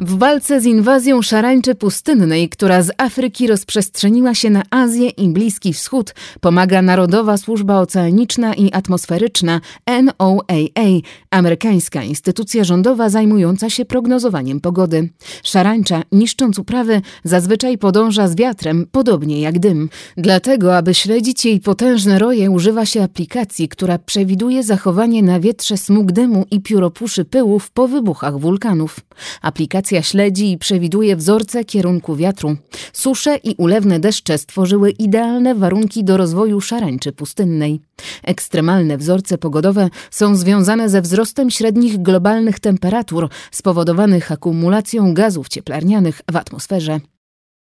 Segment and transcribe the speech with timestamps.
[0.00, 5.72] W walce z inwazją szarańczy pustynnej, która z Afryki rozprzestrzeniła się na Azję i Bliski
[5.72, 15.08] Wschód, pomaga Narodowa Służba Oceaniczna i Atmosferyczna NOAA, amerykańska instytucja rządowa zajmująca się prognozowaniem pogody.
[15.42, 19.88] Szarańcza, niszcząc uprawy, zazwyczaj podąża z wiatrem, podobnie jak dym.
[20.16, 26.12] Dlatego, aby śledzić jej potężne roje, używa się aplikacji, która przewiduje zachowanie na wietrze smug
[26.12, 29.00] dymu i pióropuszy pyłów po wybuchach wulkanów.
[29.42, 32.56] Aplikacja Aplikacja śledzi i przewiduje wzorce kierunku wiatru.
[32.92, 37.80] Susze i ulewne deszcze stworzyły idealne warunki do rozwoju szarańczy pustynnej.
[38.22, 46.36] Ekstremalne wzorce pogodowe są związane ze wzrostem średnich globalnych temperatur spowodowanych akumulacją gazów cieplarnianych w
[46.36, 47.00] atmosferze.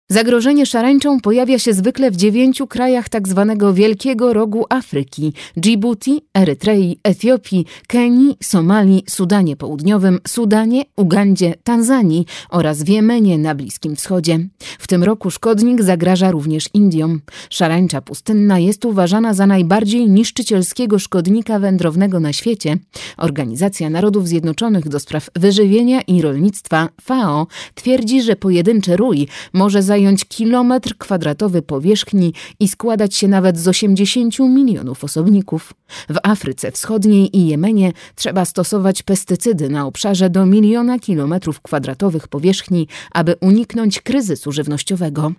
[0.08, 3.56] Zagrożenie szarańczą pojawia się zwykle w dziewięciu krajach tzw.
[3.58, 12.83] Tak Wielkiego Rogu Afryki Djibouti, Erytrei, Etiopii, Kenii, Somalii, Sudanie Południowym, Sudanie, Ugandzie, Tanzanii oraz
[12.83, 14.38] w Jemenie na Bliskim Wschodzie.
[14.78, 17.20] W tym roku szkodnik zagraża również Indiom.
[17.50, 22.77] Szarańcza pustynna jest uważana za najbardziej niszczycielskiego szkodnika wędrownego na świecie.
[23.16, 30.25] Organizacja Narodów Zjednoczonych do spraw wyżywienia i rolnictwa FAO twierdzi, że pojedynczy rój może zająć
[30.25, 35.75] kilometr kwadratowy powierzchni i składać się nawet z 80 milionów osobników.
[36.09, 42.89] W Afryce Wschodniej i Jemenie trzeba stosować pestycydy na obszarze do miliona kilometrów kwadratowych powierzchni,
[43.12, 45.33] aby uniknąć kryzysu żywnościowego.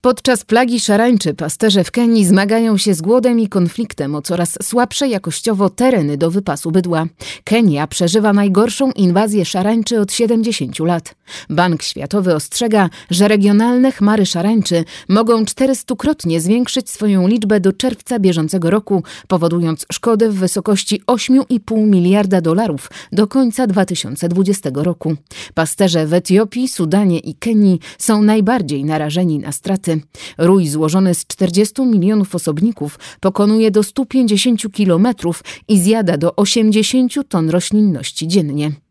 [0.00, 5.08] Podczas plagi szarańczy pasterze w Kenii zmagają się z głodem i konfliktem o coraz słabsze
[5.08, 7.06] jakościowo tereny do wypasu bydła.
[7.44, 11.14] Kenia przeżywa najgorszą inwazję szarańczy od 70 lat.
[11.50, 18.70] Bank Światowy ostrzega, że regionalne chmary szarańczy mogą 400-krotnie zwiększyć swoją liczbę do czerwca bieżącego
[18.70, 25.16] roku, powodując szkody w wysokości 8,5 miliarda dolarów do końca 2020 roku.
[25.54, 29.85] Pasterze w Etiopii, Sudanie i Kenii są najbardziej narażeni na straty.
[30.38, 37.50] Rój złożony z 40 milionów osobników pokonuje do 150 kilometrów i zjada do 80 ton
[37.50, 38.85] roślinności dziennie.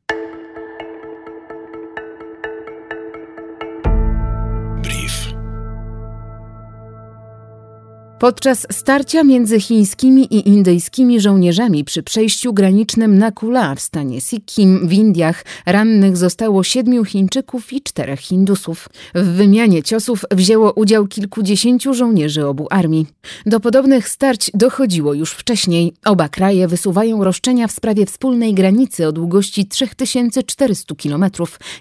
[8.19, 14.87] Podczas starcia między chińskimi i indyjskimi żołnierzami przy przejściu granicznym na Kula w stanie Sikkim
[14.87, 18.89] w Indiach rannych zostało siedmiu Chińczyków i czterech Hindusów.
[19.15, 23.07] W wymianie ciosów wzięło udział kilkudziesięciu żołnierzy obu armii.
[23.45, 25.93] Do podobnych starć dochodziło już wcześniej.
[26.05, 31.25] Oba kraje wysuwają roszczenia w sprawie wspólnej granicy o długości 3400 km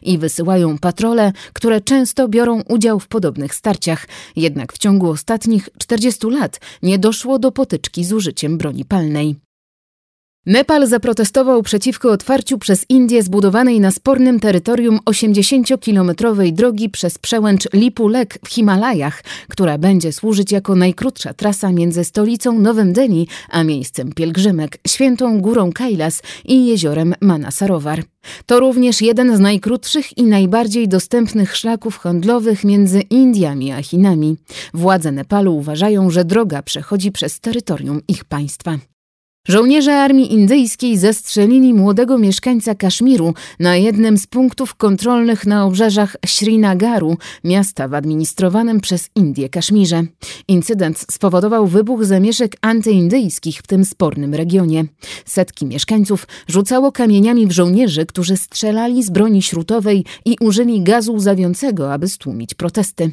[0.03, 4.07] i wysyłają patrole, które często biorą udział w podobnych starciach.
[4.37, 9.37] Jednak w ciągu ostatnich 40 lat nie doszło do potyczki z użyciem broni palnej.
[10.47, 18.39] Nepal zaprotestował przeciwko otwarciu przez Indię zbudowanej na spornym terytorium 80-kilometrowej drogi przez przełęcz Lipu-Lek
[18.45, 24.79] w Himalajach, która będzie służyć jako najkrótsza trasa między stolicą Nowym Delhi a miejscem pielgrzymek,
[24.89, 28.05] świętą górą Kailas i jeziorem Manasarovar.
[28.47, 34.37] To również jeden z najkrótszych i najbardziej dostępnych szlaków handlowych między Indiami a Chinami.
[34.75, 38.79] Władze Nepalu uważają, że droga przechodzi przez terytorium ich państwa.
[39.49, 47.17] Żołnierze armii indyjskiej zastrzelili młodego mieszkańca Kaszmiru na jednym z punktów kontrolnych na obrzeżach Srinagaru,
[47.45, 50.03] miasta w administrowanym przez Indię Kaszmirze.
[50.49, 54.85] Incydent spowodował wybuch zamieszek antyindyjskich w tym spornym regionie.
[55.25, 61.93] Setki mieszkańców rzucało kamieniami w żołnierzy, którzy strzelali z broni śrutowej i użyli gazu łzawiącego,
[61.93, 63.13] aby stłumić protesty.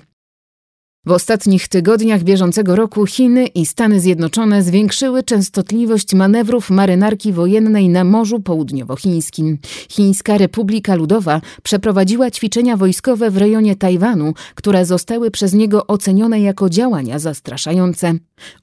[1.05, 8.03] W ostatnich tygodniach bieżącego roku Chiny i Stany Zjednoczone zwiększyły częstotliwość manewrów marynarki wojennej na
[8.03, 9.57] Morzu Południowochińskim.
[9.89, 16.69] Chińska Republika Ludowa przeprowadziła ćwiczenia wojskowe w rejonie Tajwanu, które zostały przez niego ocenione jako
[16.69, 18.13] działania zastraszające.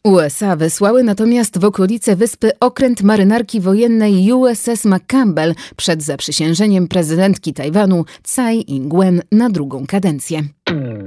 [0.04, 8.04] USA wysłały natomiast w okolice wyspy okręt marynarki wojennej USS McCampbell przed zaprzysiężeniem prezydentki Tajwanu
[8.22, 10.42] Tsai Ing-wen na drugą kadencję.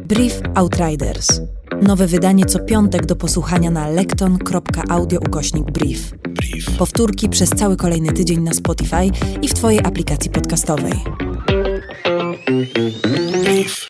[0.05, 1.41] Brief Outriders.
[1.81, 6.13] Nowe wydanie co piątek do posłuchania na lekton.audio ukośnik brief.
[6.29, 6.77] brief.
[6.77, 9.11] Powtórki przez cały kolejny tydzień na Spotify
[9.41, 10.93] i w Twojej aplikacji podcastowej.
[13.43, 13.75] Brief.